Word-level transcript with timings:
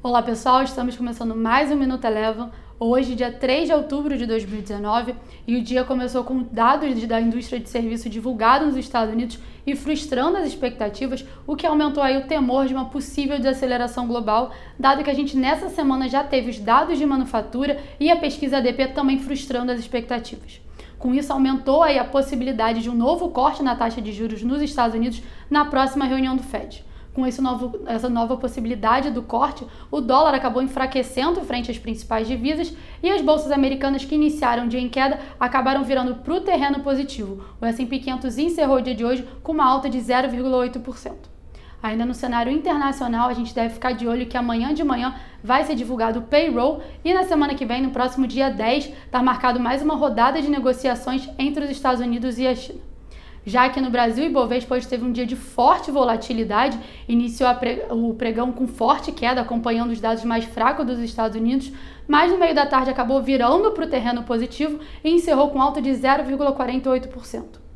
Olá 0.00 0.22
pessoal, 0.22 0.62
estamos 0.62 0.96
começando 0.96 1.34
mais 1.34 1.72
um 1.72 1.76
Minuto 1.76 2.04
Eleva. 2.04 2.52
Hoje, 2.78 3.16
dia 3.16 3.32
3 3.32 3.66
de 3.66 3.74
outubro 3.74 4.16
de 4.16 4.26
2019, 4.26 5.12
e 5.44 5.56
o 5.56 5.60
dia 5.60 5.82
começou 5.82 6.22
com 6.22 6.40
dados 6.40 7.04
da 7.04 7.20
indústria 7.20 7.58
de 7.58 7.68
serviço 7.68 8.08
divulgados 8.08 8.68
nos 8.68 8.76
Estados 8.76 9.12
Unidos 9.12 9.40
e 9.66 9.74
frustrando 9.74 10.36
as 10.36 10.46
expectativas, 10.46 11.26
o 11.44 11.56
que 11.56 11.66
aumentou 11.66 12.00
aí 12.00 12.16
o 12.16 12.28
temor 12.28 12.66
de 12.66 12.74
uma 12.74 12.84
possível 12.84 13.38
desaceleração 13.38 14.06
global, 14.06 14.52
dado 14.78 15.02
que 15.02 15.10
a 15.10 15.14
gente 15.14 15.36
nessa 15.36 15.68
semana 15.68 16.08
já 16.08 16.22
teve 16.22 16.50
os 16.50 16.60
dados 16.60 16.96
de 16.96 17.04
manufatura 17.04 17.80
e 17.98 18.08
a 18.08 18.14
pesquisa 18.14 18.58
ADP 18.58 18.92
também 18.94 19.18
frustrando 19.18 19.72
as 19.72 19.80
expectativas. 19.80 20.60
Com 20.96 21.12
isso, 21.12 21.32
aumentou 21.32 21.82
aí 21.82 21.98
a 21.98 22.04
possibilidade 22.04 22.82
de 22.82 22.88
um 22.88 22.94
novo 22.94 23.30
corte 23.30 23.64
na 23.64 23.74
taxa 23.74 24.00
de 24.00 24.12
juros 24.12 24.44
nos 24.44 24.62
Estados 24.62 24.94
Unidos 24.94 25.20
na 25.50 25.64
próxima 25.64 26.04
reunião 26.04 26.36
do 26.36 26.42
Fed 26.44 26.86
com 27.18 27.26
esse 27.26 27.42
novo, 27.42 27.80
essa 27.86 28.08
nova 28.08 28.36
possibilidade 28.36 29.10
do 29.10 29.22
corte, 29.22 29.66
o 29.90 30.00
dólar 30.00 30.34
acabou 30.34 30.62
enfraquecendo 30.62 31.40
frente 31.40 31.68
às 31.68 31.76
principais 31.76 32.28
divisas 32.28 32.72
e 33.02 33.10
as 33.10 33.20
bolsas 33.20 33.50
americanas 33.50 34.04
que 34.04 34.14
iniciaram 34.14 34.68
dia 34.68 34.78
em 34.78 34.88
queda 34.88 35.18
acabaram 35.40 35.82
virando 35.82 36.14
para 36.14 36.34
o 36.34 36.40
terreno 36.40 36.78
positivo. 36.78 37.42
O 37.60 37.66
S&P 37.66 37.98
500 37.98 38.38
encerrou 38.38 38.76
o 38.76 38.80
dia 38.80 38.94
de 38.94 39.04
hoje 39.04 39.28
com 39.42 39.50
uma 39.50 39.64
alta 39.64 39.90
de 39.90 39.98
0,8%. 39.98 41.12
Ainda 41.82 42.04
no 42.04 42.14
cenário 42.14 42.52
internacional, 42.52 43.28
a 43.28 43.34
gente 43.34 43.52
deve 43.52 43.74
ficar 43.74 43.94
de 43.94 44.06
olho 44.06 44.26
que 44.26 44.36
amanhã 44.36 44.72
de 44.72 44.84
manhã 44.84 45.16
vai 45.42 45.64
ser 45.64 45.74
divulgado 45.74 46.20
o 46.20 46.22
payroll 46.22 46.80
e 47.04 47.12
na 47.12 47.24
semana 47.24 47.56
que 47.56 47.66
vem, 47.66 47.82
no 47.82 47.90
próximo 47.90 48.28
dia 48.28 48.48
10, 48.48 48.92
está 49.06 49.20
marcado 49.20 49.58
mais 49.58 49.82
uma 49.82 49.96
rodada 49.96 50.40
de 50.40 50.48
negociações 50.48 51.28
entre 51.36 51.64
os 51.64 51.70
Estados 51.70 52.00
Unidos 52.00 52.38
e 52.38 52.46
a 52.46 52.54
China. 52.54 52.86
Já 53.48 53.70
que 53.70 53.80
no 53.80 53.88
Brasil, 53.88 54.26
Ibovespa 54.26 54.74
hoje 54.74 54.86
teve 54.86 55.06
um 55.06 55.10
dia 55.10 55.24
de 55.24 55.34
forte 55.34 55.90
volatilidade, 55.90 56.78
iniciou 57.08 57.54
pre... 57.54 57.82
o 57.88 58.12
pregão 58.12 58.52
com 58.52 58.66
forte 58.68 59.10
queda, 59.10 59.40
acompanhando 59.40 59.90
os 59.90 59.98
dados 59.98 60.22
mais 60.22 60.44
fracos 60.44 60.84
dos 60.84 60.98
Estados 60.98 61.34
Unidos, 61.34 61.72
mas 62.06 62.30
no 62.30 62.38
meio 62.38 62.54
da 62.54 62.66
tarde 62.66 62.90
acabou 62.90 63.22
virando 63.22 63.72
para 63.72 63.86
o 63.86 63.88
terreno 63.88 64.22
positivo 64.22 64.78
e 65.02 65.10
encerrou 65.10 65.48
com 65.48 65.62
alta 65.62 65.80
de 65.80 65.88
0,48%. 65.88 67.67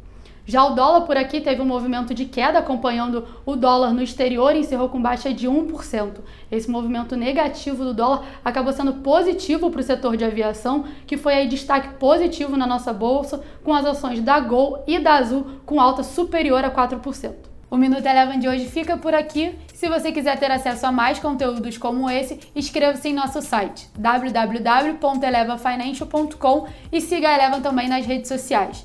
Já 0.45 0.65
o 0.65 0.75
dólar 0.75 1.03
por 1.03 1.17
aqui 1.17 1.41
teve 1.41 1.63
um 1.63 1.65
movimento 1.65 2.13
de 2.13 2.25
queda, 2.25 2.59
acompanhando 2.59 3.25
o 3.47 3.55
dólar 3.55 3.93
no 3.93 4.03
exterior 4.03 4.57
e 4.57 4.61
encerrou 4.61 4.89
com 4.89 5.01
baixa 5.01 5.33
de 5.33 5.49
1%. 5.49 6.15
Esse 6.51 6.69
movimento 6.69 7.15
negativo 7.15 7.85
do 7.85 7.95
dólar 7.95 8.25
acabou 8.45 8.73
sendo 8.73 8.95
positivo 8.95 9.71
para 9.71 9.81
o 9.81 9.85
setor 9.85 10.17
de 10.17 10.25
aviação, 10.25 10.85
que 11.07 11.17
foi 11.17 11.35
aí 11.35 11.47
destaque 11.47 11.95
positivo 11.95 12.57
na 12.57 12.67
nossa 12.67 12.93
bolsa, 12.93 13.41
com 13.63 13.73
as 13.73 13.87
ações 13.87 14.21
da 14.21 14.41
Gol 14.41 14.83
e 14.87 14.99
da 14.99 15.15
Azul 15.15 15.47
com 15.65 15.81
alta 15.81 16.03
superior 16.03 16.65
a 16.65 16.71
4%. 16.71 17.53
O 17.73 17.77
Minuto 17.79 18.05
Eleven 18.05 18.39
de 18.39 18.47
hoje 18.47 18.67
fica 18.67 18.99
por 18.99 19.15
aqui. 19.15 19.55
Se 19.73 19.89
você 19.89 20.13
quiser 20.13 20.39
ter 20.39 20.51
acesso 20.51 20.85
a 20.85 20.93
mais 20.93 21.19
conteúdos 21.19 21.79
como 21.79 22.11
esse, 22.11 22.39
inscreva-se 22.55 23.09
em 23.09 23.15
nosso 23.15 23.41
site 23.41 23.89
www.elevafinancial.com 23.97 26.67
e 26.93 27.01
siga 27.01 27.31
a 27.31 27.35
Eleven 27.35 27.63
também 27.63 27.89
nas 27.89 28.05
redes 28.05 28.29
sociais. 28.29 28.85